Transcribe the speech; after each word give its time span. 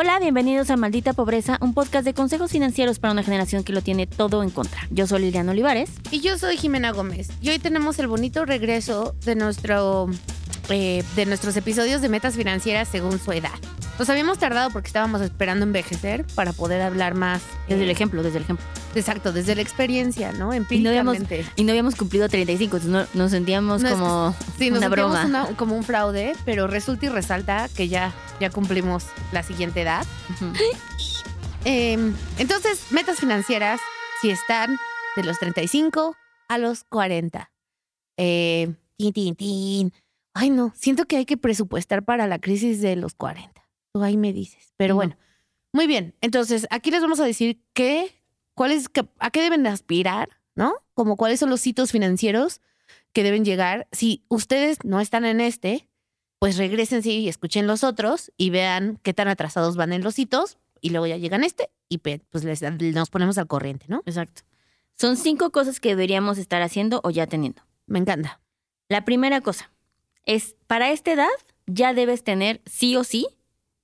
Hola, 0.00 0.20
bienvenidos 0.20 0.70
a 0.70 0.76
Maldita 0.76 1.12
Pobreza, 1.12 1.58
un 1.60 1.74
podcast 1.74 2.04
de 2.04 2.14
consejos 2.14 2.52
financieros 2.52 3.00
para 3.00 3.10
una 3.10 3.24
generación 3.24 3.64
que 3.64 3.72
lo 3.72 3.82
tiene 3.82 4.06
todo 4.06 4.44
en 4.44 4.50
contra. 4.50 4.86
Yo 4.90 5.08
soy 5.08 5.22
Liliana 5.22 5.50
Olivares. 5.50 5.90
Y 6.12 6.20
yo 6.20 6.38
soy 6.38 6.56
Jimena 6.56 6.92
Gómez. 6.92 7.30
Y 7.40 7.48
hoy 7.48 7.58
tenemos 7.58 7.98
el 7.98 8.06
bonito 8.06 8.44
regreso 8.44 9.16
de, 9.24 9.34
nuestro, 9.34 10.06
eh, 10.68 11.02
de 11.16 11.26
nuestros 11.26 11.56
episodios 11.56 12.00
de 12.00 12.08
metas 12.08 12.36
financieras 12.36 12.86
según 12.86 13.18
su 13.18 13.32
edad. 13.32 13.50
Nos 13.98 14.08
habíamos 14.08 14.38
tardado 14.38 14.70
porque 14.70 14.86
estábamos 14.86 15.20
esperando 15.20 15.64
envejecer 15.64 16.24
para 16.36 16.52
poder 16.52 16.80
hablar 16.80 17.14
más. 17.14 17.42
Desde 17.66 17.82
el 17.82 17.90
ejemplo, 17.90 18.22
desde 18.22 18.36
el 18.38 18.44
ejemplo. 18.44 18.64
Exacto, 18.94 19.32
desde 19.32 19.54
la 19.54 19.62
experiencia, 19.62 20.32
¿no? 20.32 20.52
Y 20.54 20.80
no 20.80 20.88
habíamos, 20.90 21.18
y 21.56 21.64
no 21.64 21.70
habíamos 21.72 21.94
cumplido 21.94 22.28
35, 22.28 22.76
entonces 22.78 22.90
no- 23.14 23.20
nos 23.22 23.30
sentíamos 23.30 23.82
No, 23.82 23.90
como 23.90 24.34
Sí, 24.58 24.70
nos 24.70 24.78
una 24.78 24.86
sentíamos 24.88 24.90
broma. 24.90 25.24
una- 25.26 25.56
como 25.56 25.76
un 25.76 25.84
fraude, 25.84 26.34
pero 26.44 26.66
resulta 26.66 27.06
y 27.06 27.08
resalta 27.10 27.68
que 27.76 27.88
ya, 27.88 28.12
ya 28.40 28.50
cumplimos 28.50 29.04
la 29.32 29.42
siguiente 29.42 29.82
edad. 29.82 30.06
Eh, 31.64 32.12
entonces, 32.38 32.90
metas 32.92 33.18
financieras, 33.18 33.80
si 34.20 34.30
están 34.30 34.76
de 35.16 35.24
los 35.24 35.38
35 35.38 36.16
a 36.48 36.58
los 36.58 36.84
40. 36.84 37.50
Eh, 38.16 38.74
tin, 38.96 39.12
tin, 39.12 39.34
tin. 39.36 39.92
Ay, 40.34 40.50
no, 40.50 40.72
siento 40.76 41.04
que 41.04 41.16
hay 41.16 41.26
que 41.26 41.36
presupuestar 41.36 42.04
para 42.04 42.26
la 42.26 42.38
crisis 42.38 42.80
de 42.80 42.96
los 42.96 43.14
40. 43.14 43.62
Tú 43.92 44.02
ahí 44.02 44.16
me 44.16 44.32
dices. 44.32 44.72
Pero 44.76 44.94
bueno, 44.94 45.16
muy 45.72 45.86
bien. 45.86 46.14
Entonces, 46.20 46.66
aquí 46.70 46.90
les 46.90 47.02
vamos 47.02 47.20
a 47.20 47.24
decir 47.24 47.60
qué, 47.74 48.17
cuáles, 48.58 48.90
a 49.20 49.30
qué 49.30 49.40
deben 49.40 49.64
aspirar, 49.68 50.30
¿no? 50.56 50.74
Como 50.94 51.16
cuáles 51.16 51.38
son 51.38 51.48
los 51.48 51.64
hitos 51.64 51.92
financieros 51.92 52.60
que 53.12 53.22
deben 53.22 53.44
llegar. 53.44 53.86
Si 53.92 54.24
ustedes 54.28 54.78
no 54.82 54.98
están 54.98 55.24
en 55.24 55.40
este, 55.40 55.88
pues 56.40 56.56
regresen 56.56 57.00
y 57.04 57.28
escuchen 57.28 57.68
los 57.68 57.84
otros 57.84 58.32
y 58.36 58.50
vean 58.50 58.98
qué 59.04 59.14
tan 59.14 59.28
atrasados 59.28 59.76
van 59.76 59.92
en 59.92 60.02
los 60.02 60.18
hitos 60.18 60.58
y 60.80 60.90
luego 60.90 61.06
ya 61.06 61.16
llegan 61.18 61.44
este 61.44 61.70
y 61.88 61.98
pues 61.98 62.42
les, 62.42 62.60
nos 62.62 63.10
ponemos 63.10 63.38
al 63.38 63.46
corriente, 63.46 63.86
¿no? 63.88 64.02
Exacto. 64.06 64.42
Son 64.98 65.16
cinco 65.16 65.52
cosas 65.52 65.78
que 65.78 65.90
deberíamos 65.90 66.36
estar 66.36 66.60
haciendo 66.60 67.00
o 67.04 67.10
ya 67.10 67.28
teniendo. 67.28 67.62
Me 67.86 68.00
encanta. 68.00 68.40
La 68.88 69.04
primera 69.04 69.40
cosa 69.40 69.70
es, 70.24 70.56
para 70.66 70.90
esta 70.90 71.12
edad 71.12 71.28
ya 71.66 71.94
debes 71.94 72.24
tener 72.24 72.60
sí 72.66 72.96
o 72.96 73.04
sí 73.04 73.28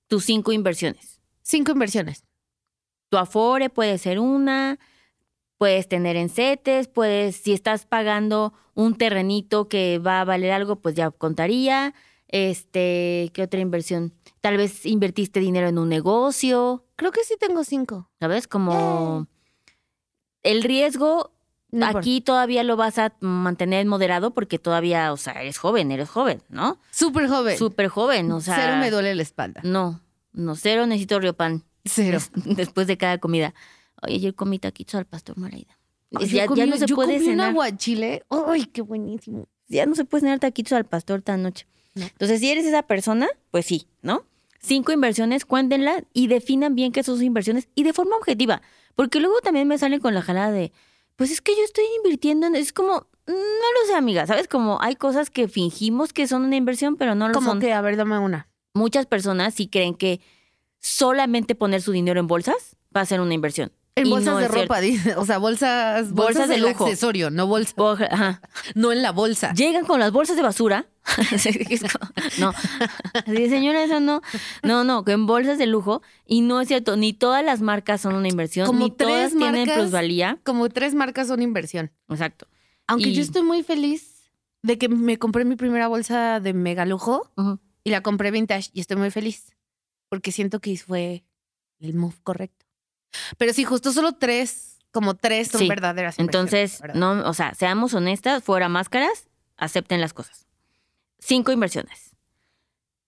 tus 0.07 0.25
cinco 0.25 0.51
inversiones. 0.51 1.21
Cinco 1.43 1.71
inversiones. 1.71 2.25
Tu 3.15 3.19
Afore 3.19 3.69
puede 3.69 3.97
ser 3.97 4.19
una, 4.19 4.77
puedes 5.57 5.87
tener 5.87 6.17
en 6.17 6.27
CETES, 6.27 6.89
puedes, 6.89 7.37
si 7.37 7.53
estás 7.53 7.85
pagando 7.85 8.51
un 8.73 8.97
terrenito 8.97 9.69
que 9.69 9.99
va 9.99 10.19
a 10.19 10.25
valer 10.25 10.51
algo, 10.51 10.75
pues 10.81 10.95
ya 10.95 11.11
contaría. 11.11 11.93
Este, 12.27 13.31
¿qué 13.33 13.43
otra 13.43 13.61
inversión? 13.61 14.13
Tal 14.41 14.57
vez 14.57 14.85
invertiste 14.85 15.39
dinero 15.39 15.69
en 15.69 15.77
un 15.77 15.87
negocio, 15.87 16.83
Creo 16.97 17.13
que 17.13 17.23
sí 17.23 17.35
tengo 17.39 17.63
cinco. 17.63 18.09
¿sabes? 18.19 18.49
Como 18.49 19.27
el 20.43 20.61
riesgo 20.61 21.31
No 21.71 21.85
importa. 21.85 21.99
aquí 21.99 22.19
todavía 22.19 22.63
lo 22.65 22.75
vas 22.75 22.99
a 22.99 23.13
mantener 23.21 23.85
moderado 23.85 24.31
porque 24.31 24.59
todavía, 24.59 25.13
o 25.13 25.17
sea, 25.17 25.39
eres 25.39 25.57
joven, 25.57 25.89
eres 25.93 26.09
joven, 26.09 26.43
¿no? 26.49 26.79
Súper 26.91 27.29
joven. 27.29 27.57
Súper 27.57 27.87
joven, 27.87 28.29
o 28.33 28.41
sea. 28.41 28.57
Cero 28.57 28.75
me 28.75 28.91
duele 28.91 29.15
la 29.15 29.21
espalda. 29.21 29.61
No, 29.63 30.01
no, 30.33 30.57
cero 30.57 30.85
necesito 30.85 31.17
riopan. 31.21 31.63
Cero. 31.85 32.19
Des- 32.35 32.55
Después 32.57 32.87
de 32.87 32.97
cada 32.97 33.17
comida. 33.19 33.53
Oye, 34.01 34.15
ayer 34.15 34.35
comí 34.35 34.59
taquitos 34.59 34.95
al 34.95 35.05
pastor. 35.05 35.35
Ay, 35.51 35.67
ya, 36.27 36.45
ya 36.53 36.65
no 36.65 36.77
se 36.77 36.85
yo 36.85 36.95
puede 36.95 37.13
comí 37.13 37.25
un 37.25 37.31
cenar. 37.31 37.49
aguachile. 37.49 38.23
¡Ay, 38.29 38.65
qué 38.65 38.81
buenísimo! 38.81 39.47
Ya 39.67 39.85
no 39.85 39.95
se 39.95 40.05
puede 40.05 40.21
cenar 40.21 40.39
taquitos 40.39 40.73
al 40.73 40.85
pastor 40.85 41.21
tan 41.21 41.43
noche. 41.43 41.65
No. 41.95 42.05
Entonces, 42.05 42.39
si 42.39 42.49
eres 42.51 42.65
esa 42.65 42.83
persona, 42.83 43.27
pues 43.51 43.65
sí, 43.65 43.87
¿no? 44.01 44.25
Cinco 44.59 44.91
inversiones, 44.91 45.45
cuéntenla 45.45 46.03
y 46.13 46.27
definan 46.27 46.75
bien 46.75 46.91
qué 46.91 47.03
son 47.03 47.15
sus 47.15 47.23
inversiones 47.23 47.67
y 47.75 47.83
de 47.83 47.93
forma 47.93 48.15
objetiva. 48.17 48.61
Porque 48.95 49.19
luego 49.19 49.39
también 49.41 49.67
me 49.67 49.77
salen 49.77 49.99
con 49.99 50.13
la 50.13 50.21
jalada 50.21 50.51
de, 50.51 50.71
pues 51.15 51.31
es 51.31 51.41
que 51.41 51.53
yo 51.55 51.63
estoy 51.63 51.83
invirtiendo 51.97 52.47
en... 52.47 52.55
Es 52.55 52.73
como, 52.73 53.07
no 53.27 53.33
lo 53.33 53.87
sé, 53.87 53.93
amiga, 53.95 54.25
¿sabes? 54.25 54.47
Como 54.47 54.81
hay 54.81 54.95
cosas 54.95 55.29
que 55.29 55.47
fingimos 55.47 56.13
que 56.13 56.27
son 56.27 56.43
una 56.45 56.55
inversión, 56.55 56.95
pero 56.95 57.15
no 57.15 57.27
lo 57.27 57.33
Como 57.33 57.51
son. 57.51 57.59
que, 57.59 57.73
a 57.73 57.81
ver, 57.81 57.95
dame 57.97 58.17
una. 58.19 58.49
Muchas 58.73 59.05
personas 59.05 59.53
sí 59.53 59.67
creen 59.67 59.95
que 59.95 60.19
solamente 60.85 61.55
poner 61.55 61.81
su 61.81 61.91
dinero 61.91 62.19
en 62.19 62.27
bolsas 62.27 62.75
va 62.95 63.01
a 63.01 63.05
ser 63.05 63.19
una 63.21 63.33
inversión. 63.33 63.71
En 63.97 64.09
bolsas 64.09 64.33
no 64.33 64.39
de 64.41 64.47
ropa, 64.49 64.81
dice. 64.81 65.15
O 65.15 65.25
sea, 65.25 65.37
bolsas, 65.37 66.11
bolsas, 66.11 66.35
Bolsas 66.35 66.49
de 66.49 66.57
lujo. 66.57 66.83
accesorio, 66.85 67.29
no 67.29 67.47
bolsa. 67.47 67.73
Ajá. 68.11 68.41
No 68.75 68.91
en 68.91 69.01
la 69.01 69.11
bolsa. 69.13 69.53
Llegan 69.53 69.85
con 69.85 70.01
las 70.01 70.11
bolsas 70.11 70.35
de 70.35 70.41
basura. 70.43 70.87
No. 72.39 72.51
Así, 73.13 73.49
señora, 73.49 73.83
eso 73.83 73.99
no. 74.01 74.21
No, 74.63 74.83
no, 74.83 75.05
que 75.05 75.13
en 75.13 75.25
bolsas 75.25 75.57
de 75.57 75.65
lujo. 75.67 76.01
Y 76.25 76.41
no 76.41 76.59
es 76.61 76.67
cierto, 76.67 76.97
ni 76.97 77.13
todas 77.13 77.43
las 77.45 77.61
marcas 77.61 78.01
son 78.01 78.15
una 78.15 78.27
inversión, 78.27 78.67
Como 78.67 78.79
ni 78.85 78.91
todas 78.91 79.29
tres 79.31 79.37
tienen 79.37 79.61
marcas. 79.61 79.77
plusvalía. 79.77 80.39
Como 80.43 80.67
tres 80.69 80.93
marcas 80.93 81.27
son 81.27 81.41
inversión. 81.41 81.91
Exacto. 82.09 82.47
Aunque 82.87 83.09
Y- 83.09 83.13
yo 83.15 83.21
estoy 83.21 83.43
muy 83.43 83.63
feliz 83.63 84.29
de 84.61 84.77
que 84.77 84.89
me 84.89 85.17
compré 85.17 85.45
mi 85.45 85.55
primera 85.55 85.87
bolsa 85.87 86.39
de 86.41 86.53
mega 86.53 86.85
lujo 86.85 87.31
y 87.83 87.91
la 87.91 88.01
compré 88.01 88.31
vintage 88.31 88.71
y 88.73 88.81
estoy 88.81 88.97
muy 88.97 89.09
feliz 89.11 89.54
porque 90.09 90.31
siento 90.31 90.59
que 90.59 90.77
fue 90.77 91.23
el 91.79 91.93
move 91.93 92.15
correcto. 92.23 92.65
Pero 93.37 93.53
sí, 93.53 93.63
justo 93.63 93.91
solo 93.91 94.13
tres, 94.13 94.79
como 94.91 95.13
tres 95.15 95.49
son 95.49 95.61
Sí. 95.61 95.67
verdaderas. 95.69 96.19
Entonces, 96.19 96.81
no, 96.93 97.27
o 97.27 97.33
sea, 97.33 97.53
seamos 97.53 97.93
honestas, 97.93 98.43
fuera 98.43 98.69
máscaras, 98.69 99.27
acepten 99.57 100.01
las 100.01 100.13
cosas. 100.13 100.47
Cinco 101.19 101.51
inversiones. 101.51 102.15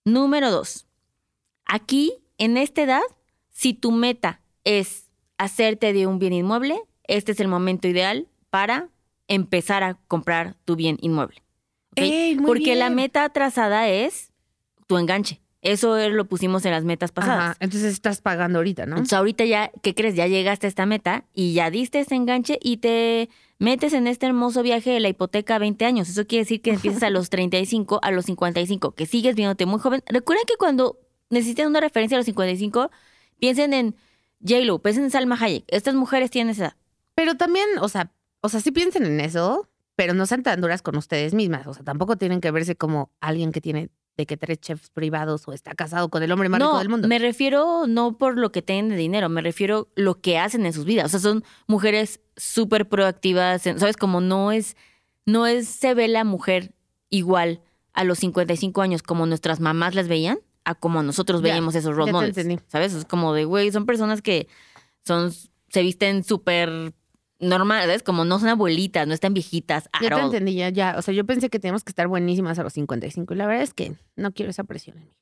Número 0.04 0.50
dos. 0.50 0.86
Aquí, 1.66 2.14
en 2.38 2.56
esta 2.56 2.82
edad, 2.82 3.02
si 3.50 3.74
tu 3.74 3.92
meta 3.92 4.40
es 4.64 5.08
hacerte 5.36 5.92
de 5.92 6.06
un 6.06 6.18
bien 6.18 6.32
inmueble, 6.32 6.80
este 7.04 7.32
es 7.32 7.40
el 7.40 7.48
momento 7.48 7.88
ideal 7.88 8.26
para 8.50 8.88
empezar 9.28 9.82
a 9.82 9.94
comprar 10.08 10.54
tu 10.64 10.76
bien 10.76 10.96
inmueble. 11.00 11.42
Porque 12.46 12.76
la 12.76 12.90
meta 12.90 13.24
atrasada 13.24 13.88
es 13.88 14.32
tu 14.86 14.96
enganche. 14.96 15.40
Eso 15.60 16.08
lo 16.08 16.24
pusimos 16.26 16.64
en 16.64 16.72
las 16.72 16.84
metas 16.84 17.10
pasadas. 17.10 17.50
Ajá, 17.50 17.56
entonces 17.60 17.92
estás 17.92 18.20
pagando 18.20 18.60
ahorita, 18.60 18.86
¿no? 18.86 18.92
Entonces 18.92 19.14
ahorita 19.14 19.44
ya, 19.44 19.72
¿qué 19.82 19.94
crees? 19.94 20.14
Ya 20.14 20.26
llegaste 20.28 20.66
a 20.66 20.68
esta 20.68 20.86
meta 20.86 21.24
y 21.34 21.52
ya 21.52 21.70
diste 21.70 21.98
ese 21.98 22.14
enganche 22.14 22.58
y 22.62 22.76
te 22.76 23.28
metes 23.58 23.92
en 23.92 24.06
este 24.06 24.26
hermoso 24.26 24.62
viaje 24.62 24.90
de 24.90 25.00
la 25.00 25.08
hipoteca 25.08 25.56
a 25.56 25.58
20 25.58 25.84
años. 25.84 26.08
Eso 26.08 26.26
quiere 26.26 26.44
decir 26.44 26.62
que 26.62 26.70
empiezas 26.70 27.02
a 27.02 27.10
los 27.10 27.28
35, 27.28 27.98
a 28.02 28.10
los 28.12 28.26
55, 28.26 28.92
que 28.92 29.06
sigues 29.06 29.34
viéndote 29.34 29.66
muy 29.66 29.80
joven. 29.80 30.02
Recuerden 30.06 30.44
que 30.46 30.54
cuando 30.56 31.00
necesiten 31.30 31.66
una 31.66 31.80
referencia 31.80 32.16
a 32.16 32.20
los 32.20 32.26
55, 32.26 32.90
piensen 33.40 33.74
en 33.74 33.96
J-Lo, 34.46 34.78
piensen 34.80 35.04
en 35.04 35.10
Salma 35.10 35.36
Hayek. 35.40 35.64
Estas 35.68 35.94
mujeres 35.94 36.30
tienen 36.30 36.52
esa 36.52 36.66
edad. 36.66 36.76
Pero 37.16 37.36
también, 37.36 37.66
o 37.80 37.88
sea, 37.88 38.12
o 38.40 38.48
sea, 38.48 38.60
sí 38.60 38.70
piensen 38.70 39.04
en 39.04 39.20
eso, 39.20 39.68
pero 39.96 40.14
no 40.14 40.26
sean 40.26 40.44
tan 40.44 40.60
duras 40.60 40.82
con 40.82 40.96
ustedes 40.96 41.34
mismas. 41.34 41.66
O 41.66 41.74
sea, 41.74 41.82
tampoco 41.82 42.16
tienen 42.16 42.40
que 42.40 42.52
verse 42.52 42.76
como 42.76 43.10
alguien 43.20 43.50
que 43.50 43.60
tiene 43.60 43.90
de 44.18 44.26
que 44.26 44.36
tres 44.36 44.60
chefs 44.60 44.90
privados 44.90 45.46
o 45.46 45.52
está 45.52 45.74
casado 45.74 46.08
con 46.08 46.24
el 46.24 46.32
hombre 46.32 46.48
más 46.48 46.60
rico 46.60 46.78
del 46.78 46.88
mundo. 46.88 47.06
me 47.06 47.20
refiero 47.20 47.86
no 47.86 48.18
por 48.18 48.36
lo 48.36 48.50
que 48.50 48.62
tienen 48.62 48.90
de 48.90 48.96
dinero, 48.96 49.28
me 49.28 49.40
refiero 49.40 49.88
lo 49.94 50.20
que 50.20 50.38
hacen 50.38 50.66
en 50.66 50.72
sus 50.72 50.84
vidas. 50.84 51.06
O 51.06 51.08
sea, 51.08 51.20
son 51.20 51.44
mujeres 51.68 52.20
súper 52.36 52.88
proactivas, 52.88 53.62
¿sabes? 53.62 53.96
Como 53.96 54.20
no 54.20 54.50
es, 54.50 54.76
no 55.24 55.46
es, 55.46 55.68
se 55.68 55.94
ve 55.94 56.08
la 56.08 56.24
mujer 56.24 56.74
igual 57.10 57.62
a 57.92 58.02
los 58.02 58.18
55 58.18 58.82
años 58.82 59.02
como 59.04 59.24
nuestras 59.24 59.60
mamás 59.60 59.94
las 59.94 60.08
veían, 60.08 60.40
a 60.64 60.74
como 60.74 61.00
nosotros 61.04 61.40
Ya, 61.40 61.50
veíamos 61.50 61.76
esos 61.76 61.92
ya 61.92 61.96
role 61.96 62.12
models, 62.12 62.36
entendí. 62.36 62.60
¿sabes? 62.66 62.94
Es 62.94 63.04
como 63.04 63.32
de, 63.34 63.44
güey, 63.44 63.70
son 63.70 63.86
personas 63.86 64.20
que 64.20 64.48
son, 65.04 65.32
se 65.32 65.82
visten 65.82 66.24
súper 66.24 66.92
normal, 67.40 67.82
¿sabes? 67.82 68.02
Como 68.02 68.24
no 68.24 68.38
son 68.38 68.48
abuelitas, 68.48 69.06
no 69.06 69.14
están 69.14 69.34
viejitas. 69.34 69.88
Ya 70.02 70.10
te 70.14 70.20
entendí, 70.20 70.54
ya, 70.54 70.68
ya. 70.70 70.96
O 70.98 71.02
sea, 71.02 71.14
yo 71.14 71.24
pensé 71.24 71.50
que 71.50 71.58
teníamos 71.58 71.84
que 71.84 71.90
estar 71.90 72.08
buenísimas 72.08 72.58
a 72.58 72.62
los 72.62 72.72
55 72.72 73.34
y 73.34 73.36
la 73.36 73.46
verdad 73.46 73.62
es 73.62 73.74
que 73.74 73.94
no 74.16 74.32
quiero 74.32 74.50
esa 74.50 74.64
presión 74.64 74.98
en 74.98 75.04
mí. 75.06 75.12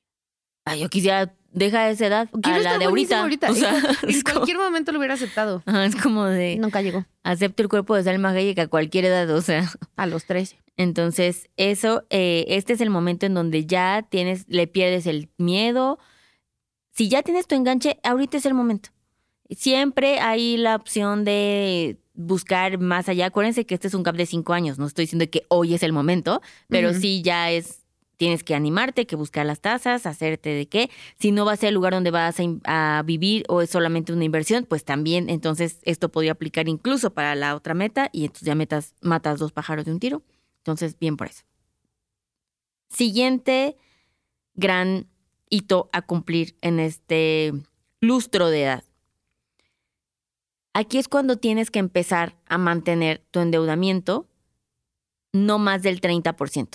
Ay, 0.68 0.80
yo 0.80 0.88
quisiera, 0.88 1.32
deja 1.52 1.88
esa 1.90 2.06
edad 2.08 2.28
a 2.32 2.40
Quiero 2.40 2.58
la 2.58 2.64
estar 2.64 2.78
de 2.80 2.84
ahorita. 2.86 3.20
ahorita. 3.20 3.50
O 3.52 3.54
sea, 3.54 3.78
en, 3.78 3.84
en 4.02 4.10
es 4.10 4.24
como- 4.24 4.36
cualquier 4.38 4.58
momento 4.58 4.90
lo 4.92 4.98
hubiera 4.98 5.14
aceptado. 5.14 5.62
Es 5.66 5.94
como 5.94 6.24
de... 6.24 6.56
Nunca 6.56 6.82
llegó. 6.82 7.04
acepto 7.22 7.62
el 7.62 7.68
cuerpo 7.68 7.94
de 7.94 8.02
Salma 8.02 8.30
Hayek 8.30 8.58
a 8.58 8.66
cualquier 8.66 9.04
edad, 9.04 9.30
o 9.30 9.40
sea. 9.42 9.70
A 9.96 10.06
los 10.06 10.24
13. 10.24 10.58
Entonces, 10.76 11.48
eso, 11.56 12.04
eh, 12.10 12.44
este 12.48 12.72
es 12.72 12.80
el 12.80 12.90
momento 12.90 13.26
en 13.26 13.34
donde 13.34 13.64
ya 13.64 14.04
tienes, 14.10 14.44
le 14.48 14.66
pierdes 14.66 15.06
el 15.06 15.30
miedo. 15.38 15.98
Si 16.92 17.08
ya 17.08 17.22
tienes 17.22 17.46
tu 17.46 17.54
enganche, 17.54 17.98
ahorita 18.02 18.36
es 18.38 18.44
el 18.46 18.54
momento. 18.54 18.88
Siempre 19.50 20.18
hay 20.18 20.56
la 20.56 20.74
opción 20.74 21.24
de 21.24 21.98
buscar 22.16 22.78
más 22.78 23.08
allá. 23.08 23.26
Acuérdense 23.26 23.66
que 23.66 23.74
este 23.74 23.88
es 23.88 23.94
un 23.94 24.02
gap 24.02 24.16
de 24.16 24.26
cinco 24.26 24.52
años. 24.52 24.78
No 24.78 24.86
estoy 24.86 25.04
diciendo 25.04 25.26
que 25.30 25.44
hoy 25.48 25.74
es 25.74 25.82
el 25.82 25.92
momento, 25.92 26.42
pero 26.68 26.92
sí 26.94 27.22
ya 27.22 27.50
es 27.50 27.82
tienes 28.16 28.42
que 28.42 28.54
animarte, 28.54 29.06
que 29.06 29.14
buscar 29.14 29.44
las 29.44 29.60
tasas, 29.60 30.06
hacerte 30.06 30.48
de 30.50 30.66
qué. 30.66 30.90
Si 31.18 31.32
no 31.32 31.44
va 31.44 31.52
a 31.52 31.56
ser 31.56 31.68
el 31.68 31.74
lugar 31.74 31.92
donde 31.92 32.10
vas 32.10 32.36
a, 32.40 32.98
a 32.98 33.02
vivir 33.02 33.44
o 33.48 33.60
es 33.60 33.70
solamente 33.70 34.12
una 34.12 34.24
inversión, 34.24 34.64
pues 34.64 34.84
también 34.84 35.28
entonces 35.28 35.80
esto 35.82 36.10
podría 36.10 36.32
aplicar 36.32 36.68
incluso 36.68 37.12
para 37.12 37.34
la 37.34 37.54
otra 37.54 37.74
meta 37.74 38.08
y 38.12 38.22
entonces 38.22 38.46
ya 38.46 38.54
metas, 38.54 38.94
matas 39.02 39.38
dos 39.38 39.52
pájaros 39.52 39.84
de 39.84 39.92
un 39.92 40.00
tiro. 40.00 40.22
Entonces, 40.58 40.98
bien 40.98 41.16
por 41.16 41.28
eso. 41.28 41.44
Siguiente 42.88 43.76
gran 44.54 45.06
hito 45.48 45.90
a 45.92 46.02
cumplir 46.02 46.56
en 46.60 46.80
este 46.80 47.52
lustro 48.00 48.48
de 48.48 48.62
edad. 48.62 48.84
Aquí 50.78 50.99
es 50.99 51.08
cuando 51.08 51.38
tienes 51.38 51.70
que 51.70 51.78
empezar 51.78 52.37
a 52.49 52.58
mantener 52.58 53.25
tu 53.31 53.40
endeudamiento 53.40 54.28
no 55.32 55.58
más 55.58 55.81
del 55.81 56.02
30%. 56.02 56.69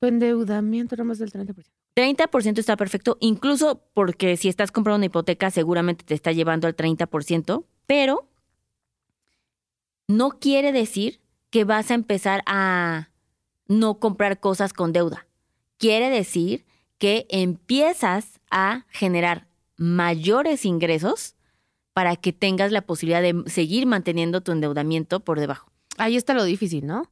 Tu 0.00 0.06
endeudamiento 0.08 0.96
no 0.96 1.04
más 1.04 1.20
del 1.20 1.30
30%. 1.30 1.64
30% 1.94 2.58
está 2.58 2.76
perfecto, 2.76 3.16
incluso 3.20 3.84
porque 3.94 4.36
si 4.36 4.48
estás 4.48 4.72
comprando 4.72 4.96
una 4.96 5.06
hipoteca 5.06 5.52
seguramente 5.52 6.04
te 6.04 6.14
está 6.14 6.32
llevando 6.32 6.66
al 6.66 6.74
30%, 6.74 7.64
pero 7.86 8.28
no 10.08 10.30
quiere 10.30 10.72
decir 10.72 11.20
que 11.50 11.62
vas 11.62 11.92
a 11.92 11.94
empezar 11.94 12.42
a 12.46 13.10
no 13.68 14.00
comprar 14.00 14.40
cosas 14.40 14.72
con 14.72 14.92
deuda. 14.92 15.28
Quiere 15.78 16.10
decir 16.10 16.64
que 16.98 17.28
empiezas 17.30 18.40
a 18.50 18.84
generar 18.88 19.46
mayores 19.76 20.64
ingresos 20.64 21.33
para 21.94 22.16
que 22.16 22.32
tengas 22.32 22.72
la 22.72 22.82
posibilidad 22.82 23.22
de 23.22 23.44
seguir 23.46 23.86
manteniendo 23.86 24.42
tu 24.42 24.52
endeudamiento 24.52 25.20
por 25.20 25.40
debajo. 25.40 25.72
Ahí 25.96 26.16
está 26.16 26.34
lo 26.34 26.44
difícil, 26.44 26.84
¿no? 26.84 27.10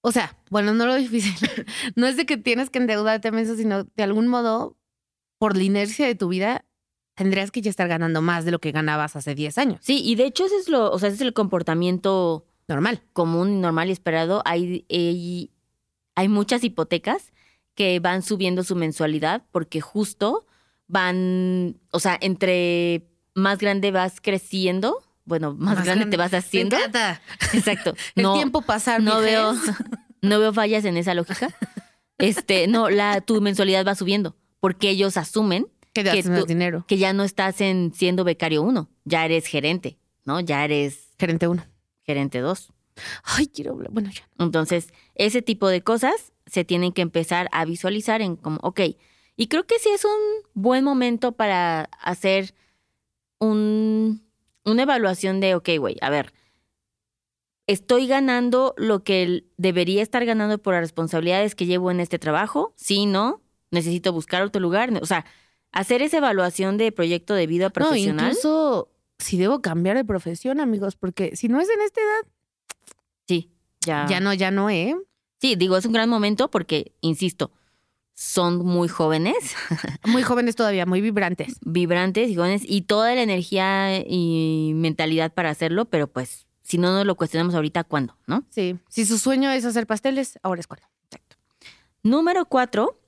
O 0.00 0.12
sea, 0.12 0.36
bueno, 0.50 0.74
no 0.74 0.86
lo 0.86 0.94
difícil. 0.96 1.34
no 1.94 2.06
es 2.06 2.16
de 2.16 2.26
que 2.26 2.36
tienes 2.38 2.70
que 2.70 2.78
endeudarte 2.78 3.28
a 3.28 3.40
eso, 3.40 3.54
sino 3.54 3.84
de 3.84 4.02
algún 4.02 4.26
modo, 4.26 4.76
por 5.38 5.56
la 5.56 5.62
inercia 5.62 6.06
de 6.06 6.14
tu 6.14 6.28
vida, 6.28 6.64
tendrías 7.14 7.50
que 7.50 7.60
ya 7.60 7.70
estar 7.70 7.86
ganando 7.86 8.22
más 8.22 8.46
de 8.46 8.50
lo 8.50 8.58
que 8.58 8.72
ganabas 8.72 9.14
hace 9.14 9.34
10 9.34 9.58
años. 9.58 9.80
Sí, 9.82 10.02
y 10.02 10.14
de 10.14 10.24
hecho 10.24 10.46
ese 10.46 10.56
es 10.56 10.68
lo, 10.68 10.90
o 10.90 10.98
sea, 10.98 11.08
ese 11.08 11.16
es 11.16 11.20
el 11.22 11.34
comportamiento 11.34 12.46
Normal. 12.66 13.02
común, 13.12 13.60
normal 13.60 13.90
y 13.90 13.92
esperado. 13.92 14.42
Hay, 14.46 14.86
hay, 14.90 15.50
hay 16.14 16.28
muchas 16.28 16.64
hipotecas 16.64 17.32
que 17.74 18.00
van 18.00 18.22
subiendo 18.22 18.64
su 18.64 18.74
mensualidad 18.74 19.44
porque 19.52 19.82
justo 19.82 20.46
van, 20.86 21.78
o 21.90 22.00
sea, 22.00 22.16
entre 22.20 23.06
más 23.34 23.58
grande 23.58 23.90
vas 23.90 24.20
creciendo, 24.20 25.02
bueno, 25.24 25.54
más, 25.54 25.76
Más 25.76 25.84
grande, 25.84 26.00
grande. 26.02 26.10
te 26.10 26.16
vas 26.18 26.32
Me 26.32 26.38
haciendo. 26.38 26.76
encanta. 26.76 27.20
Exacto. 27.52 27.94
El 28.14 28.22
No, 28.22 28.34
tiempo 28.34 28.62
pasar. 28.62 29.02
no 29.02 29.20
veo, 29.20 29.54
no 30.22 30.38
veo 30.38 30.52
fallas 30.52 30.84
en 30.84 30.96
esa 30.96 31.14
lógica. 31.14 31.54
Este, 32.18 32.66
no, 32.68 32.90
la, 32.90 33.20
tu 33.20 33.40
mensualidad 33.40 33.84
va 33.86 33.94
subiendo 33.94 34.36
porque 34.60 34.88
ellos 34.90 35.16
asumen 35.16 35.66
Que 35.92 36.04
te 36.04 36.10
que 36.12 36.18
haces 36.20 36.30
más 36.30 36.40
tú- 36.40 36.46
dinero. 36.46 36.84
que 36.86 36.96
ya 36.98 37.12
no 37.12 37.24
estás 37.24 37.60
en 37.60 37.92
siendo 37.94 38.24
becario 38.24 38.62
uno, 38.62 38.88
ya 39.04 39.24
eres 39.24 39.46
gerente, 39.46 39.98
¿no? 40.24 40.40
Ya 40.40 40.64
eres 40.64 41.08
Gerente 41.18 41.48
uno. 41.48 41.64
gerente 42.02 42.38
dos. 42.40 42.72
Ay, 43.24 43.48
quiero 43.48 43.72
hablar. 43.72 43.90
Bueno, 43.90 44.10
ya. 44.10 44.22
Entonces, 44.38 44.88
ese 45.16 45.42
tipo 45.42 45.68
de 45.68 45.82
cosas 45.82 46.32
se 46.46 46.64
tienen 46.64 46.92
que 46.92 47.02
empezar 47.02 47.48
a 47.50 47.64
visualizar 47.64 48.22
en 48.22 48.36
como, 48.36 48.58
ok, 48.62 48.80
y 49.36 49.48
creo 49.48 49.66
que 49.66 49.78
sí 49.80 49.88
es 49.88 50.04
un 50.04 50.10
buen 50.54 50.84
momento 50.84 51.32
para 51.32 51.90
hacer 52.00 52.54
un, 53.44 54.22
una 54.64 54.82
evaluación 54.82 55.40
de, 55.40 55.54
ok, 55.54 55.70
güey, 55.78 55.96
a 56.00 56.10
ver, 56.10 56.32
¿estoy 57.66 58.06
ganando 58.06 58.74
lo 58.76 59.04
que 59.04 59.44
debería 59.56 60.02
estar 60.02 60.24
ganando 60.24 60.58
por 60.58 60.74
las 60.74 60.82
responsabilidades 60.82 61.54
que 61.54 61.66
llevo 61.66 61.90
en 61.90 62.00
este 62.00 62.18
trabajo? 62.18 62.74
Sí, 62.76 63.06
no, 63.06 63.42
necesito 63.70 64.12
buscar 64.12 64.42
otro 64.42 64.60
lugar. 64.60 64.92
O 65.00 65.06
sea, 65.06 65.24
hacer 65.72 66.02
esa 66.02 66.18
evaluación 66.18 66.76
de 66.76 66.92
proyecto 66.92 67.34
de 67.34 67.46
vida 67.46 67.66
No, 67.66 67.72
profesional. 67.72 68.26
incluso 68.28 68.90
si 69.18 69.38
debo 69.38 69.60
cambiar 69.62 69.96
de 69.96 70.04
profesión, 70.04 70.60
amigos, 70.60 70.96
porque 70.96 71.36
si 71.36 71.48
no 71.48 71.60
es 71.60 71.68
en 71.68 71.80
esta 71.80 72.00
edad, 72.00 72.32
sí, 73.26 73.50
ya. 73.80 74.06
ya 74.08 74.20
no, 74.20 74.34
ya 74.34 74.50
no, 74.50 74.70
¿eh? 74.70 74.96
Sí, 75.40 75.56
digo, 75.56 75.76
es 75.76 75.84
un 75.84 75.92
gran 75.92 76.08
momento 76.08 76.50
porque, 76.50 76.92
insisto, 77.00 77.50
son 78.14 78.64
muy 78.64 78.88
jóvenes, 78.88 79.36
Muy 80.06 80.22
jóvenes 80.22 80.54
todavía, 80.56 80.86
muy 80.86 81.00
vibrantes. 81.00 81.56
vibrantes 81.62 82.30
y 82.30 82.36
jóvenes, 82.36 82.62
y 82.64 82.82
toda 82.82 83.14
la 83.14 83.22
energía 83.22 83.98
y 84.06 84.72
mentalidad 84.74 85.32
para 85.32 85.50
hacerlo, 85.50 85.86
pero 85.86 86.06
pues, 86.06 86.46
si 86.62 86.78
no 86.78 86.92
nos 86.92 87.04
lo 87.06 87.16
cuestionamos 87.16 87.54
ahorita, 87.54 87.84
¿cuándo? 87.84 88.16
¿No? 88.26 88.44
Sí. 88.50 88.78
Si 88.88 89.04
su 89.04 89.18
sueño 89.18 89.50
es 89.50 89.64
hacer 89.64 89.86
pasteles, 89.86 90.38
ahora 90.42 90.60
es 90.60 90.66
cuando. 90.66 90.86
Número 92.02 92.44
cuatro 92.44 93.00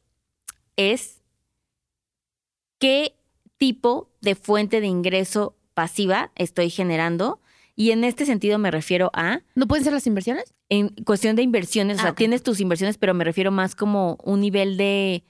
es 0.77 1.21
qué 2.79 3.15
tipo 3.59 4.11
de 4.21 4.35
fuente 4.35 4.81
de 4.81 4.87
ingreso 4.87 5.55
pasiva 5.75 6.33
estoy 6.35 6.71
generando. 6.71 7.41
Y 7.79 7.91
en 7.91 8.05
este 8.05 8.25
sentido 8.25 8.59
me 8.59 8.71
refiero 8.71 9.11
a, 9.13 9.41
¿No 9.55 9.67
pueden 9.67 9.85
ser 9.85 9.93
las 9.93 10.07
inversiones? 10.07 10.55
en 10.71 10.89
cuestión 11.05 11.37
de 11.37 11.43
inversiones, 11.43 11.99
o 11.99 12.01
Ah, 12.01 12.03
sea, 12.05 12.11
ok. 12.13 12.17
tienes 12.17 12.43
tus 12.43 12.59
inversiones, 12.61 12.97
pero 12.99 13.13
me 13.15 13.23
refiero 13.23 13.51
más 13.53 13.75
como 13.77 14.19
un 14.25 14.41
nivel 14.41 14.77
de 14.79 15.23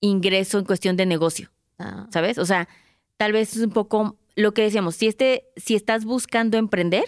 ingreso 0.00 0.58
en 0.58 0.64
cuestión 0.64 0.96
de 0.96 1.06
negocio. 1.06 1.50
Ah, 1.78 2.06
¿sabes? 2.12 2.38
O 2.38 2.44
sea, 2.44 2.68
tal 3.16 3.32
vez 3.32 3.56
es 3.56 3.62
un 3.62 3.70
poco 3.70 4.16
lo 4.36 4.52
que 4.54 4.62
decíamos, 4.62 4.96
si 4.96 5.06
este, 5.06 5.44
si 5.56 5.74
estás 5.74 6.04
buscando 6.04 6.56
emprender, 6.58 7.04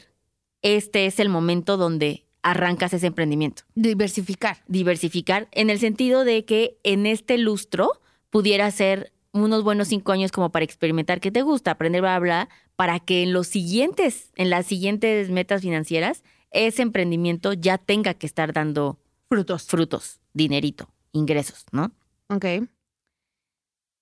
este 0.62 1.06
es 1.06 1.18
el 1.20 1.28
momento 1.28 1.76
donde 1.76 2.24
arrancas 2.42 2.92
ese 2.92 3.06
emprendimiento. 3.06 3.62
diversificar. 3.74 4.62
Diversificar 4.66 5.48
en 5.52 5.70
el 5.70 5.78
sentido 5.78 6.24
de 6.24 6.44
que 6.44 6.78
en 6.82 7.06
este 7.06 7.38
lustro 7.38 8.00
pudiera 8.30 8.70
ser 8.70 9.12
unos 9.32 9.62
buenos 9.62 9.88
cinco 9.88 10.12
años 10.12 10.32
como 10.32 10.50
para 10.50 10.64
experimentar 10.64 11.20
qué 11.20 11.30
te 11.30 11.42
gusta, 11.42 11.70
aprender, 11.72 12.00
bla, 12.02 12.18
bla, 12.18 12.48
para 12.76 13.00
que 13.00 13.22
en 13.22 13.32
los 13.32 13.46
siguientes, 13.46 14.30
en 14.36 14.50
las 14.50 14.66
siguientes 14.66 15.30
metas 15.30 15.62
financieras, 15.62 16.22
ese 16.50 16.82
emprendimiento 16.82 17.52
ya 17.52 17.78
tenga 17.78 18.14
que 18.14 18.26
estar 18.26 18.52
dando 18.52 18.98
Frutos. 19.28 19.64
frutos, 19.64 20.20
dinerito, 20.32 20.88
ingresos, 21.12 21.64
¿no? 21.72 21.92
Ok. 22.28 22.44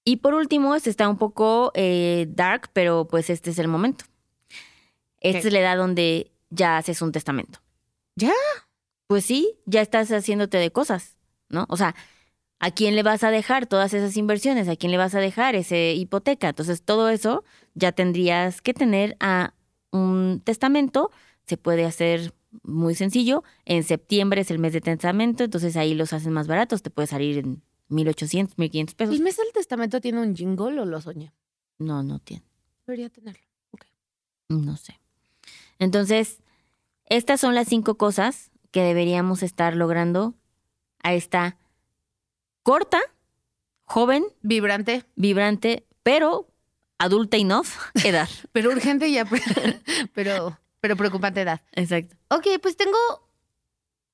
Y 0.05 0.17
por 0.17 0.35
último, 0.35 0.75
este 0.75 0.91
está 0.91 1.09
un 1.09 1.19
poco 1.19 1.73
eh, 1.75 2.27
dark, 2.31 2.71
pero 2.73 3.07
pues 3.07 3.31
este 3.31 3.51
es 3.51 3.59
el 3.59 3.69
momento. 3.69 4.05
Esta 5.21 5.47
es 5.47 5.53
la 5.53 5.61
edad 5.61 5.77
donde 5.77 6.33
ya 6.49 6.79
haces 6.79 7.03
un 7.03 7.13
testamento. 7.13 7.61
¿Ya? 8.17 8.33
Pues 9.07 9.25
sí, 9.25 9.59
ya 9.67 9.83
estás 9.83 10.11
haciéndote 10.11 10.57
de 10.59 10.73
cosas, 10.73 11.17
¿no? 11.49 11.67
O 11.69 11.77
sea, 11.77 11.95
¿a 12.61 12.71
quién 12.71 12.95
le 12.95 13.03
vas 13.03 13.25
a 13.25 13.31
dejar 13.31 13.67
todas 13.67 13.93
esas 13.95 14.17
inversiones? 14.17 14.69
¿A 14.69 14.77
quién 14.77 14.93
le 14.93 14.99
vas 14.99 15.15
a 15.15 15.21
dejar 15.21 15.57
ese 15.57 15.95
hipoteca? 15.95 16.51
Entonces, 16.51 16.83
todo 16.83 17.09
eso 17.09 17.43
ya 17.75 17.93
tendrías 17.93 18.61
que 18.61 18.75
tener 18.75 19.17
a 19.19 19.55
un 19.91 20.41
testamento. 20.45 21.11
Se 21.47 21.57
puede 21.57 21.85
hacer 21.85 22.35
muy 22.63 22.95
sencillo. 22.95 23.43
En 23.65 23.83
septiembre 23.83 24.43
es 24.43 24.51
el 24.51 24.59
mes 24.59 24.73
de 24.73 24.81
testamento, 24.81 25.43
entonces 25.43 25.77
ahí 25.77 25.95
los 25.95 26.13
hacen 26.13 26.33
más 26.33 26.47
baratos. 26.47 26.83
Te 26.83 26.91
puede 26.91 27.09
salir 27.09 27.39
en 27.39 27.63
1.800, 27.89 28.55
1.500 28.57 28.95
pesos. 28.95 29.15
¿El 29.15 29.23
mes 29.23 29.37
del 29.37 29.53
testamento 29.53 30.01
tiene 30.01 30.21
un 30.21 30.37
jingle 30.37 30.81
o 30.81 30.85
lo 30.85 31.01
soñé? 31.01 31.33
No, 31.79 32.03
no 32.03 32.19
tiene. 32.19 32.45
Debería 32.87 33.09
tenerlo. 33.09 33.43
No 34.49 34.77
sé. 34.77 35.01
Entonces, 35.79 36.41
estas 37.07 37.41
son 37.41 37.55
las 37.55 37.69
cinco 37.69 37.97
cosas 37.97 38.51
que 38.73 38.83
deberíamos 38.83 39.43
estar 39.43 39.77
logrando 39.77 40.35
a 41.03 41.15
esta 41.15 41.57
corta, 42.63 43.01
joven, 43.85 44.25
Vibrante, 44.43 45.05
vibrante, 45.17 45.87
pero 46.03 46.49
adulta 46.99 47.37
enough 47.37 47.67
edad. 48.05 48.29
pero 48.53 48.71
urgente 48.71 49.09
y 49.09 49.17
apre- 49.17 49.83
pero, 50.15 50.59
pero 50.81 50.97
preocupante 50.97 51.41
edad. 51.43 51.61
Exacto. 51.73 52.17
Ok, 52.29 52.47
pues 52.63 52.77
tengo 52.77 52.99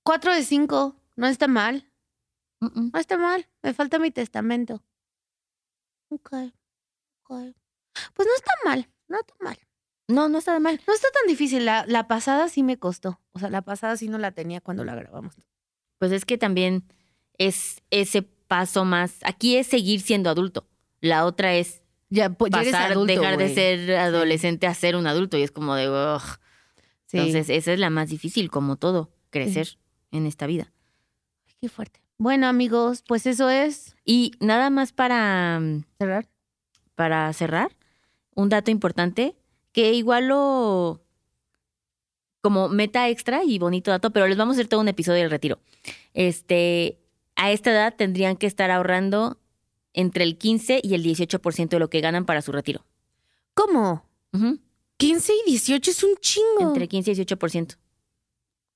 cuatro 0.02 0.34
de 0.34 0.44
cinco. 0.44 0.96
No 1.16 1.26
está 1.26 1.48
mal. 1.48 1.90
No 2.60 2.98
está 2.98 3.16
mal. 3.16 3.48
Me 3.62 3.74
falta 3.74 3.98
mi 3.98 4.10
testamento. 4.10 4.82
Ok. 6.10 6.30
ok. 7.24 7.54
Pues 8.14 8.28
no 8.28 8.34
está 8.36 8.52
mal. 8.64 8.88
No 9.08 9.18
está 9.18 9.34
mal. 9.40 9.58
No, 10.08 10.28
no 10.28 10.38
está 10.38 10.58
mal. 10.60 10.80
No 10.86 10.94
está 10.94 11.08
tan 11.10 11.26
difícil. 11.28 11.64
La, 11.64 11.84
la 11.86 12.06
pasada 12.06 12.48
sí 12.48 12.62
me 12.62 12.78
costó. 12.78 13.20
O 13.32 13.38
sea, 13.38 13.50
la 13.50 13.62
pasada 13.62 13.96
sí 13.96 14.08
no 14.08 14.18
la 14.18 14.32
tenía 14.32 14.60
cuando 14.60 14.84
la 14.84 14.94
grabamos. 14.94 15.34
Pues 15.98 16.12
es 16.12 16.24
que 16.24 16.38
también 16.38 16.84
es 17.38 17.82
ese 17.90 18.22
paso 18.48 18.84
más. 18.84 19.16
Aquí 19.22 19.56
es 19.56 19.66
seguir 19.66 20.00
siendo 20.00 20.30
adulto. 20.30 20.66
La 21.00 21.24
otra 21.24 21.54
es 21.54 21.82
Ya, 22.08 22.30
pues, 22.30 22.52
ya 22.52 22.58
pasar, 22.58 22.92
adulto, 22.92 23.12
dejar 23.12 23.36
de 23.36 23.52
ser 23.52 23.96
adolescente 23.96 24.66
a 24.66 24.74
ser 24.74 24.96
un 24.96 25.06
adulto. 25.06 25.36
Y 25.36 25.42
es 25.42 25.50
como 25.50 25.74
de, 25.74 25.88
ugh. 25.88 26.22
Sí. 27.06 27.18
Entonces, 27.18 27.50
esa 27.50 27.72
es 27.72 27.78
la 27.78 27.90
más 27.90 28.08
difícil, 28.08 28.50
como 28.50 28.76
todo, 28.76 29.10
crecer 29.30 29.78
en 30.10 30.26
esta 30.26 30.46
vida. 30.46 30.72
Qué 31.60 31.68
fuerte. 31.68 32.00
Bueno, 32.18 32.46
amigos, 32.46 33.02
pues 33.06 33.26
eso 33.26 33.50
es. 33.50 33.94
Y 34.04 34.32
nada 34.40 34.70
más 34.70 34.92
para, 34.92 35.60
Cerrar. 35.98 36.28
para 36.94 37.32
cerrar, 37.32 37.76
un 38.34 38.48
dato 38.48 38.70
importante, 38.70 39.36
que 39.72 39.92
igual 39.92 40.28
lo 40.28 41.02
como 42.40 42.68
meta 42.68 43.08
extra 43.08 43.42
y 43.44 43.58
bonito 43.58 43.90
dato, 43.90 44.10
pero 44.10 44.28
les 44.28 44.36
vamos 44.36 44.54
a 44.54 44.60
hacer 44.60 44.68
todo 44.68 44.80
un 44.80 44.88
episodio 44.88 45.22
del 45.22 45.30
retiro. 45.30 45.58
Este, 46.14 46.96
a 47.36 47.52
esta 47.52 47.70
edad 47.70 47.94
tendrían 47.96 48.36
que 48.36 48.46
estar 48.46 48.70
ahorrando 48.70 49.38
entre 49.92 50.24
el 50.24 50.36
15 50.36 50.80
y 50.82 50.94
el 50.94 51.02
18% 51.02 51.68
de 51.68 51.78
lo 51.78 51.88
que 51.88 52.00
ganan 52.00 52.26
para 52.26 52.42
su 52.42 52.52
retiro. 52.52 52.84
¿Cómo? 53.54 54.04
Ujú, 54.32 54.58
15 54.98 55.32
y 55.46 55.50
18 55.50 55.90
es 55.90 56.02
un 56.02 56.16
chingo. 56.16 56.60
Entre 56.60 56.88
15 56.88 57.12
y 57.12 57.14
18% 57.14 57.76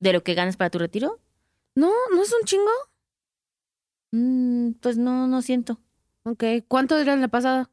de 0.01 0.13
lo 0.13 0.23
que 0.23 0.35
ganas 0.35 0.57
para 0.57 0.71
tu 0.71 0.79
retiro. 0.79 1.21
No, 1.75 1.93
no 2.15 2.23
es 2.23 2.33
un 2.33 2.47
chingo. 2.47 2.71
Mm, 4.13 4.73
pues 4.81 4.97
no, 4.97 5.27
no 5.27 5.43
siento. 5.43 5.81
Ok. 6.25 6.45
¿Cuánto 6.69 6.99
era 6.99 7.13
en 7.13 7.21
la 7.21 7.29
pasada? 7.29 7.71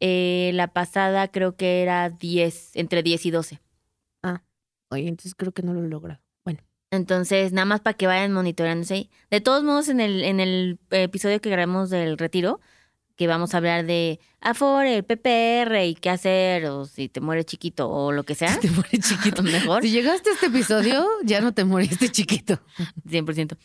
Eh, 0.00 0.50
la 0.54 0.72
pasada 0.72 1.28
creo 1.28 1.56
que 1.56 1.82
era 1.82 2.10
10, 2.10 2.76
entre 2.76 3.02
10 3.02 3.26
y 3.26 3.30
12. 3.30 3.60
Oye, 4.88 5.08
entonces 5.08 5.34
creo 5.34 5.52
que 5.52 5.62
no 5.62 5.74
lo 5.74 5.82
logra. 5.82 6.22
Entonces, 6.96 7.52
nada 7.52 7.64
más 7.66 7.80
para 7.80 7.96
que 7.96 8.06
vayan 8.06 8.32
monitoreándose. 8.32 9.08
De 9.30 9.40
todos 9.40 9.62
modos, 9.62 9.88
en 9.88 10.00
el, 10.00 10.22
en 10.24 10.40
el 10.40 10.78
episodio 10.90 11.40
que 11.40 11.50
grabamos 11.50 11.90
del 11.90 12.18
retiro, 12.18 12.60
que 13.16 13.26
vamos 13.26 13.54
a 13.54 13.58
hablar 13.58 13.86
de 13.86 14.18
Afore, 14.40 14.96
el 14.96 15.04
PPR 15.04 15.84
y 15.86 15.94
qué 15.94 16.10
hacer, 16.10 16.66
o 16.66 16.84
si 16.84 17.08
te 17.08 17.20
mueres 17.20 17.46
chiquito 17.46 17.88
o 17.88 18.12
lo 18.12 18.24
que 18.24 18.34
sea, 18.34 18.58
te 18.60 18.70
mueres 18.70 19.00
chiquito. 19.08 19.42
mejor, 19.44 19.82
Si 19.82 19.90
llegaste 19.90 20.30
a 20.30 20.32
este 20.34 20.46
episodio, 20.46 21.06
ya 21.24 21.40
no 21.40 21.52
te 21.54 21.64
moriste 21.64 22.08
chiquito. 22.10 22.58
100%. 23.08 23.56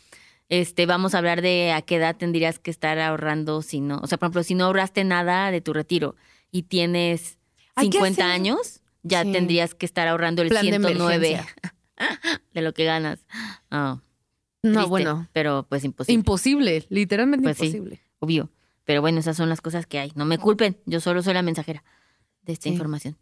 Este, 0.47 0.85
vamos 0.85 1.15
a 1.15 1.17
hablar 1.19 1.41
de 1.41 1.71
a 1.71 1.81
qué 1.81 1.95
edad 1.95 2.15
tendrías 2.17 2.59
que 2.59 2.71
estar 2.71 2.99
ahorrando 2.99 3.61
si 3.61 3.79
no, 3.79 3.99
o 4.03 4.07
sea, 4.07 4.17
por 4.17 4.25
ejemplo, 4.27 4.43
si 4.43 4.53
no 4.55 4.65
ahorraste 4.65 5.03
nada 5.05 5.49
de 5.49 5.61
tu 5.61 5.71
retiro 5.73 6.15
y 6.51 6.63
tienes 6.63 7.37
Hay 7.75 7.89
que 7.89 7.97
50 7.99 8.21
hacer- 8.23 8.33
años, 8.35 8.81
ya 9.03 9.23
Sí. 9.23 9.31
tendrías 9.31 9.73
que 9.75 9.85
estar 9.85 10.07
ahorrando 10.09 10.41
el 10.41 10.49
Plan 10.49 10.65
de 10.65 10.71
109 10.71 11.27
emergencia. 11.29 11.55
de 12.53 12.61
lo 12.61 12.73
que 12.73 12.85
ganas. 12.85 13.25
Ah, 13.69 13.99
No, 14.63 14.71
triste, 14.73 14.89
bueno, 14.89 15.27
pero 15.33 15.65
pues 15.69 15.83
imposible. 15.83 16.13
imposible, 16.19 16.85
literalmente 16.89 17.43
Pues 17.43 17.57
sí. 17.57 17.65
imposible. 17.65 18.01
obvio. 18.19 18.49
Pero 18.83 19.01
bueno, 19.01 19.19
esas 19.19 19.37
son 19.37 19.47
las 19.49 19.61
cosas 19.61 19.85
que 19.85 19.99
hay. 19.99 20.11
No 20.15 20.25
me 20.25 20.37
culpen, 20.37 20.77
yo 20.85 20.99
solo 20.99 21.21
soy 21.23 21.33
la 21.33 21.41
mensajera 21.43 21.83
de 22.43 22.53
esta 22.53 22.63
Sí. 22.63 22.69
información. 22.69 23.17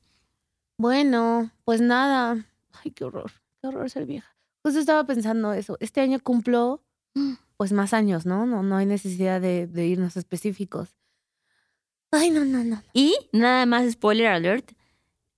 Bueno, 0.77 1.51
pues 1.65 1.81
nada. 1.81 2.45
Ay, 2.83 2.91
qué 2.91 3.03
horror, 3.05 3.31
qué 3.61 3.67
horror 3.67 3.89
ser 3.89 4.05
vieja. 4.05 4.35
Justo 4.63 4.79
estaba 4.79 5.03
pensando 5.05 5.53
eso. 5.53 5.77
Este 5.79 6.01
año 6.01 6.19
cumplo 6.21 6.83
pues 7.57 7.71
más 7.73 7.93
años, 7.93 8.25
¿no? 8.25 8.45
No, 8.45 8.63
no 8.63 8.77
hay 8.77 8.85
necesidad 8.85 9.41
de, 9.41 9.67
de 9.67 9.87
irnos 9.87 10.15
específicos. 10.17 10.95
Ay, 12.11 12.29
no, 12.31 12.43
no, 12.45 12.63
no. 12.63 12.81
Y 12.93 13.15
nada 13.33 13.65
más, 13.65 13.91
spoiler 13.91 14.27
alert, 14.27 14.71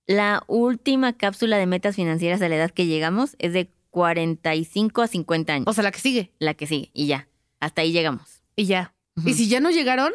la 0.06 0.42
última 0.46 1.12
cápsula 1.12 1.58
de 1.58 1.66
metas 1.66 1.96
financieras 1.96 2.42
a 2.42 2.48
la 2.48 2.56
edad 2.56 2.70
que 2.70 2.86
llegamos 2.86 3.36
es 3.38 3.52
de 3.52 3.70
45 3.90 5.02
a 5.02 5.06
50 5.06 5.52
años. 5.52 5.66
O 5.68 5.72
sea, 5.72 5.84
la 5.84 5.92
que 5.92 6.00
sigue. 6.00 6.32
La 6.38 6.54
que 6.54 6.66
sigue, 6.66 6.90
y 6.94 7.06
ya. 7.06 7.28
Hasta 7.60 7.82
ahí 7.82 7.92
llegamos. 7.92 8.42
Y 8.56 8.64
ya. 8.66 8.94
Y 9.24 9.34
si 9.34 9.48
ya 9.48 9.60
no 9.60 9.70
llegaron, 9.70 10.12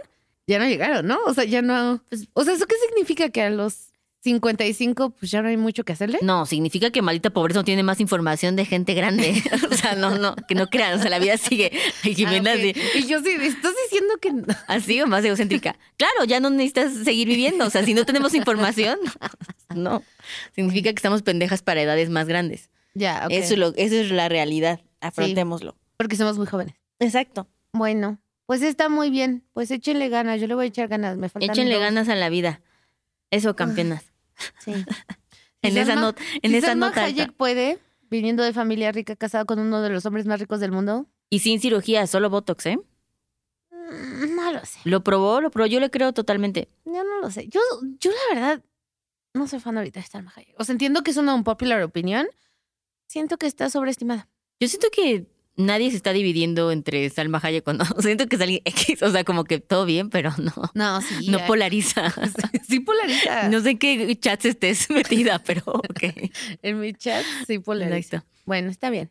ya 0.48 0.60
no 0.60 0.66
llegaron, 0.66 1.06
¿no? 1.08 1.20
O 1.26 1.34
sea, 1.34 1.44
ya 1.44 1.62
no. 1.62 2.04
Pues- 2.10 2.28
o 2.34 2.44
sea, 2.44 2.54
¿eso 2.54 2.66
qué 2.66 2.76
significa? 2.88 3.30
Que 3.30 3.44
a 3.44 3.50
los 3.50 3.90
55, 4.28 5.12
pues 5.12 5.32
ya 5.32 5.42
no 5.42 5.48
hay 5.48 5.56
mucho 5.56 5.86
que 5.86 5.94
hacerle. 5.94 6.20
No, 6.22 6.46
significa 6.46 6.92
que 6.92 7.02
maldita 7.02 7.30
pobreza 7.30 7.62
no 7.62 7.64
tiene 7.64 7.82
más 7.84 8.02
información 8.02 8.56
de 8.58 8.66
gente 8.66 8.94
grande. 8.94 9.42
o 9.72 9.74
sea, 9.74 9.96
no, 9.96 10.18
no, 10.18 10.36
que 10.48 10.54
no 10.54 10.68
crean. 10.68 11.00
O 11.00 11.02
sea, 11.02 11.10
la 11.10 11.20
vida 11.20 11.38
sigue. 11.38 11.72
Jimena, 12.04 12.52
Ah, 12.52 12.56
ok. 12.56 12.60
así, 12.60 13.00
Y 13.00 13.08
yo 13.08 13.22
sí, 13.22 13.30
estás 13.42 13.74
diciendo 13.86 14.14
que. 14.22 14.34
no. 14.34 14.46
así 14.68 15.02
o 15.02 15.08
más 15.08 15.24
egocéntrica. 15.24 15.78
Claro, 15.96 16.26
ya 16.26 16.40
no 16.42 16.50
necesitas 16.50 16.94
seguir 17.06 17.28
viviendo. 17.28 17.66
O 17.66 17.70
sea, 17.70 17.84
si 17.86 17.94
no 17.94 18.06
tenemos 18.06 18.34
información, 18.34 19.00
no. 19.76 20.04
Significa 20.54 20.92
que 20.92 20.98
estamos 20.98 21.22
pendejas 21.24 21.62
para 21.62 21.82
edades 21.82 22.10
más 22.10 22.28
grandes. 22.28 22.70
Ya, 22.94 23.24
ok. 23.26 23.32
Eso, 23.32 23.54
es 23.54 23.60
lo, 23.60 23.68
eso 23.76 23.96
es 23.96 24.12
la 24.12 24.28
realidad. 24.28 24.82
Afrontémoslo. 25.00 25.78
Porque 25.96 26.16
somos 26.18 26.38
muy 26.38 26.48
jóvenes. 26.48 26.76
Exacto. 27.00 27.48
Bueno, 27.72 28.20
pues 28.46 28.62
está 28.62 28.90
muy 28.90 29.10
bien. 29.10 29.44
Pues 29.54 29.72
échenle 29.72 30.10
ganas. 30.10 30.42
Yo 30.42 30.48
le 30.48 30.56
voy 30.56 30.66
a 30.66 30.68
echar 30.68 30.88
ganas. 30.90 31.16
Me 31.18 31.30
faltan 31.30 31.50
Échenle 31.50 31.76
dos. 31.76 31.82
ganas 31.84 32.10
a 32.10 32.16
la 32.16 32.30
vida. 32.30 32.62
Eso, 33.32 33.56
campeonas. 33.56 34.06
Sí. 34.60 34.74
En 35.64 35.76
esa, 35.76 35.96
nota 35.96 36.22
en 36.44 36.54
esa 36.54 36.76
nota. 36.76 37.04
Hayek 37.04 37.34
puede, 37.34 37.80
viniendo 38.10 38.44
de 38.44 38.54
familia 38.54 38.92
rica, 38.92 39.16
casada 39.16 39.44
con 39.44 39.60
uno 39.60 39.82
de 39.82 39.90
los 39.90 40.06
hombres 40.06 40.26
más 40.28 40.40
ricos 40.40 40.60
del 40.60 40.72
mundo. 40.72 41.08
Y 41.32 41.40
sin 41.40 41.60
cirugía, 41.60 42.06
solo 42.08 42.30
Botox, 42.30 42.68
¿eh? 42.68 42.80
mm, 43.72 44.36
No 44.36 44.52
lo 44.54 44.64
sé. 44.66 44.80
Lo 44.86 45.04
probó, 45.04 45.42
lo 45.42 45.50
probó. 45.50 45.66
Yo 45.66 45.80
le 45.80 45.90
creo 45.90 46.14
totalmente. 46.14 46.70
Yo 46.86 47.04
no 47.04 47.20
lo 47.20 47.32
sé. 47.32 47.48
Yo, 47.50 47.60
yo 48.00 48.12
la 48.12 48.36
verdad, 48.36 48.64
no 49.34 49.48
soy 49.48 49.60
fan 49.60 49.78
ahorita 49.78 50.00
de 50.00 50.06
Salma 50.06 50.32
Hayek. 50.36 50.56
O 50.60 50.64
sea, 50.64 50.74
entiendo 50.74 51.02
que 51.02 51.12
es 51.12 51.18
una 51.18 51.34
unpopular 51.34 51.82
opinión. 51.82 52.28
Siento 53.08 53.38
que 53.38 53.48
está 53.48 53.70
sobreestimada. 53.70 54.30
Yo 54.60 54.68
siento 54.68 54.88
que 54.92 55.26
nadie 55.58 55.90
se 55.92 55.98
está 55.98 56.14
dividiendo 56.14 56.72
entre 56.72 57.10
Salma 57.10 57.40
Hayek 57.44 57.68
o 57.68 57.74
no. 57.74 57.84
Siento 58.00 58.28
que 58.28 58.36
es 58.38 58.42
alguien 58.42 58.62
X. 58.64 59.04
O 59.04 59.12
sea, 59.12 59.24
como 59.24 59.44
que 59.44 59.60
todo 59.60 59.86
bien, 59.86 60.10
pero 60.10 60.34
no. 60.38 60.54
No, 60.74 61.02
sí. 61.02 61.28
No 61.30 61.46
polariza. 61.46 62.14
sí 62.70 62.80
polariza. 62.80 63.50
No 63.50 63.60
sé 63.62 63.72
en 63.72 63.78
qué 63.80 64.16
chats 64.20 64.46
estés 64.46 64.90
metida, 64.92 65.40
pero 65.40 65.64
ok. 65.66 66.04
En 66.62 66.80
mi 66.80 66.94
chat 66.94 67.26
sí 67.46 67.60
polariza. 67.60 68.18
Exacto. 68.18 68.28
Bueno, 68.46 68.70
está 68.70 68.90
bien. 68.90 69.10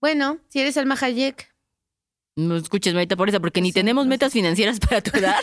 Bueno, 0.00 0.38
si 0.48 0.60
eres 0.60 0.74
Salma 0.74 0.96
Hayek. 1.00 1.48
No 2.36 2.56
escuches, 2.56 2.94
ahorita 2.94 3.16
por 3.16 3.28
eso, 3.28 3.40
porque 3.40 3.60
ni 3.60 3.70
tenemos 3.72 4.06
no 4.06 4.10
metas 4.10 4.32
financieras 4.32 4.80
para 4.80 5.02
tu 5.02 5.18
edad. 5.18 5.36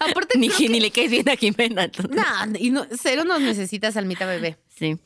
Aparte, 0.00 0.38
ni, 0.38 0.48
que- 0.50 0.68
ni 0.68 0.80
le 0.80 0.90
caes 0.90 1.10
bien 1.10 1.26
a 1.28 1.36
Jimena. 1.36 1.84
entonces. 1.84 2.14
No, 2.14 2.58
y 2.58 2.70
no, 2.70 2.86
cero 3.00 3.24
nos 3.24 3.40
necesita 3.40 3.90
Salmita 3.90 4.26
Bebé. 4.26 4.58
Sí, 4.68 4.98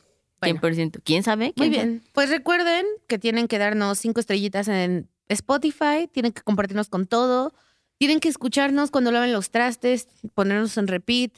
Bueno. 0.45 0.61
100%. 0.61 1.01
¿Quién 1.03 1.23
sabe? 1.23 1.53
Muy 1.55 1.69
bien. 1.69 2.03
Pues 2.13 2.29
recuerden 2.29 2.85
que 3.07 3.19
tienen 3.19 3.47
que 3.47 3.57
darnos 3.57 3.99
cinco 3.99 4.19
estrellitas 4.19 4.67
en 4.67 5.09
Spotify, 5.27 6.07
tienen 6.11 6.31
que 6.31 6.41
compartirnos 6.41 6.89
con 6.89 7.07
todo, 7.07 7.53
tienen 7.97 8.19
que 8.19 8.29
escucharnos 8.29 8.91
cuando 8.91 9.11
laven 9.11 9.33
los 9.33 9.49
trastes, 9.51 10.07
ponernos 10.33 10.77
en 10.77 10.87
repeat. 10.87 11.31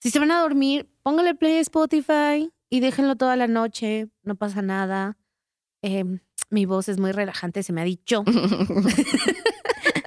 Si 0.00 0.10
se 0.10 0.18
van 0.18 0.30
a 0.30 0.40
dormir, 0.40 0.88
póngale 1.02 1.34
play 1.34 1.58
a 1.58 1.60
Spotify 1.60 2.50
y 2.70 2.80
déjenlo 2.80 3.16
toda 3.16 3.36
la 3.36 3.46
noche, 3.46 4.08
no 4.22 4.36
pasa 4.36 4.62
nada. 4.62 5.16
Eh, 5.82 6.04
mi 6.50 6.66
voz 6.66 6.88
es 6.88 6.98
muy 6.98 7.12
relajante, 7.12 7.62
se 7.62 7.72
me 7.72 7.80
ha 7.80 7.84
dicho. 7.84 8.24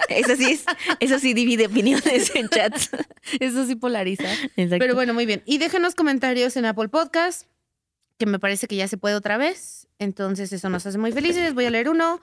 Eso 0.08 0.36
sí 0.36 0.44
es, 0.44 0.64
eso 1.00 1.18
sí 1.18 1.32
divide 1.32 1.66
opiniones 1.66 2.34
en 2.34 2.48
chats. 2.48 2.90
Eso 3.40 3.66
sí 3.66 3.76
polariza. 3.76 4.30
Exacto. 4.56 4.76
Pero 4.78 4.94
bueno, 4.94 5.14
muy 5.14 5.26
bien. 5.26 5.42
Y 5.46 5.58
déjenos 5.58 5.94
comentarios 5.94 6.56
en 6.56 6.66
Apple 6.66 6.88
Podcast, 6.88 7.46
que 8.22 8.26
me 8.30 8.38
parece 8.38 8.68
que 8.68 8.76
ya 8.76 8.86
se 8.86 8.96
puede 8.96 9.16
otra 9.16 9.36
vez. 9.36 9.88
Entonces 9.98 10.52
eso 10.52 10.68
nos 10.68 10.86
hace 10.86 10.96
muy 10.96 11.10
felices. 11.10 11.54
Voy 11.54 11.64
a 11.64 11.70
leer 11.70 11.88
uno. 11.88 12.20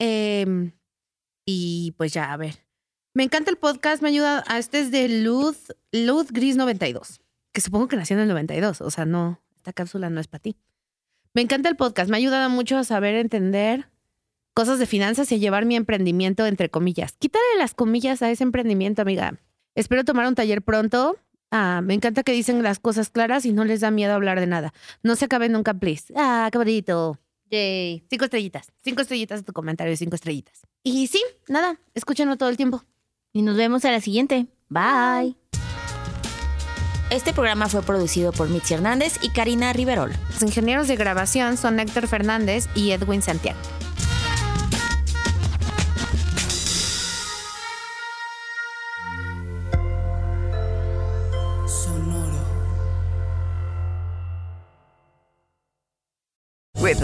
Em, 0.00 0.72
y 1.46 1.94
pues 1.96 2.12
ya, 2.12 2.32
a 2.32 2.36
ver. 2.36 2.56
Me 3.14 3.22
encanta 3.22 3.48
el 3.52 3.56
podcast, 3.56 4.02
me 4.02 4.08
ayuda. 4.08 4.42
A 4.48 4.58
este 4.58 4.80
es 4.80 4.90
de 4.90 5.08
Luz, 5.08 5.72
Luz 5.92 6.32
Gris 6.32 6.56
92, 6.56 7.20
que 7.52 7.60
supongo 7.60 7.86
que 7.86 7.94
nació 7.94 8.16
en 8.16 8.22
el 8.22 8.28
92. 8.28 8.80
O 8.80 8.90
sea, 8.90 9.06
no, 9.06 9.40
esta 9.54 9.72
cápsula 9.72 10.10
no 10.10 10.20
es 10.20 10.26
para 10.26 10.42
ti. 10.42 10.56
Me 11.34 11.42
encanta 11.42 11.68
el 11.68 11.76
podcast, 11.76 12.10
me 12.10 12.16
ha 12.16 12.18
ayudado 12.18 12.50
mucho 12.50 12.76
a 12.76 12.82
saber 12.82 13.14
entender 13.14 13.88
cosas 14.54 14.80
de 14.80 14.86
finanzas 14.86 15.30
y 15.30 15.36
a 15.36 15.38
llevar 15.38 15.66
mi 15.66 15.76
emprendimiento 15.76 16.46
entre 16.46 16.68
comillas. 16.68 17.12
Quítale 17.16 17.44
las 17.58 17.74
comillas 17.74 18.22
a 18.22 18.30
ese 18.32 18.42
emprendimiento, 18.42 19.02
amiga. 19.02 19.38
Espero 19.76 20.04
tomar 20.04 20.26
un 20.26 20.34
taller 20.34 20.62
pronto. 20.62 21.16
Ah, 21.50 21.80
me 21.82 21.94
encanta 21.94 22.22
que 22.22 22.32
dicen 22.32 22.62
las 22.62 22.78
cosas 22.78 23.10
claras 23.10 23.46
y 23.46 23.52
no 23.52 23.64
les 23.64 23.80
da 23.80 23.90
miedo 23.90 24.14
hablar 24.14 24.40
de 24.40 24.46
nada. 24.46 24.72
No 25.02 25.16
se 25.16 25.24
acaben 25.26 25.52
nunca, 25.52 25.74
please. 25.74 26.12
Ah, 26.16 26.50
bonito. 26.52 27.18
Yay. 27.50 28.04
Cinco 28.10 28.24
estrellitas. 28.24 28.72
Cinco 28.82 29.02
estrellitas 29.02 29.40
de 29.40 29.44
tu 29.44 29.52
comentario, 29.52 29.96
cinco 29.96 30.14
estrellitas. 30.14 30.66
Y 30.82 31.06
sí, 31.06 31.22
nada, 31.48 31.78
escúchenlo 31.94 32.36
todo 32.36 32.50
el 32.50 32.56
tiempo. 32.56 32.84
Y 33.32 33.42
nos 33.42 33.56
vemos 33.56 33.84
a 33.84 33.90
la 33.90 34.00
siguiente. 34.00 34.46
Bye. 34.68 35.36
Este 37.10 37.32
programa 37.32 37.68
fue 37.68 37.82
producido 37.82 38.32
por 38.32 38.50
Mitzi 38.50 38.74
Hernández 38.74 39.18
y 39.22 39.30
Karina 39.30 39.72
Riverol. 39.72 40.12
Los 40.30 40.42
ingenieros 40.42 40.88
de 40.88 40.96
grabación 40.96 41.56
son 41.56 41.80
Héctor 41.80 42.06
Fernández 42.06 42.68
y 42.74 42.90
Edwin 42.90 43.22
Santiago. 43.22 43.58